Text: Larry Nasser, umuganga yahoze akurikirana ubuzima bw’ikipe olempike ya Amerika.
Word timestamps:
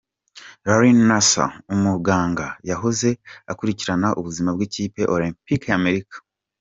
Larry 0.65 0.91
Nasser, 1.07 1.51
umuganga 1.73 2.47
yahoze 2.69 3.09
akurikirana 3.51 4.07
ubuzima 4.19 4.49
bw’ikipe 4.55 5.01
olempike 5.13 5.67
ya 5.71 5.77
Amerika. 5.81 6.15